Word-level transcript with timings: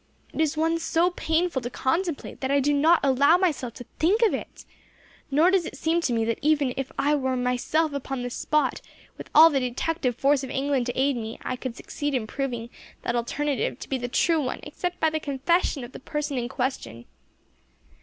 It 0.33 0.41
is 0.41 0.57
one 0.57 0.79
so 0.79 1.11
painful 1.11 1.61
to 1.61 1.69
contemplate 1.69 2.41
that 2.41 2.49
I 2.49 2.59
do 2.59 2.73
not 2.73 3.01
allow 3.03 3.37
myself 3.37 3.75
to 3.75 3.85
think 3.99 4.23
of 4.23 4.33
it, 4.33 4.65
nor 5.29 5.51
does 5.51 5.63
it 5.67 5.77
seem 5.77 6.01
to 6.01 6.11
me 6.11 6.25
that 6.25 6.39
even 6.41 6.73
were 6.79 6.83
I 6.97 7.13
myself 7.35 7.93
upon 7.93 8.23
the 8.23 8.31
spot, 8.31 8.81
with 9.15 9.29
all 9.35 9.51
the 9.51 9.59
detective 9.59 10.15
force 10.15 10.43
of 10.43 10.49
England 10.49 10.87
to 10.87 10.99
aid 10.99 11.15
me, 11.17 11.37
I 11.45 11.55
could 11.55 11.75
succeed 11.77 12.15
in 12.15 12.25
proving 12.25 12.71
that 13.03 13.15
alternative 13.15 13.77
to 13.77 13.89
be 13.89 13.99
the 13.99 14.07
true 14.07 14.41
one 14.41 14.61
except 14.63 14.99
by 14.99 15.11
the 15.11 15.19
confession 15.19 15.83
of 15.83 15.91
the 15.91 15.99
person 15.99 16.35
in 16.35 16.49
question. 16.49 17.05